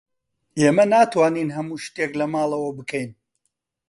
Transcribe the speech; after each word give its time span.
ئێمە 0.59 0.85
ناتوانین 0.95 1.49
هەموو 1.55 1.81
شتێک 1.85 2.11
لە 2.19 2.25
ماڵەوە 2.33 2.71
بکەین. 2.79 3.11